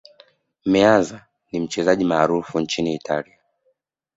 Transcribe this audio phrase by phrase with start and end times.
[0.65, 3.35] meazza ni mchezaji maarufu sana nchini italia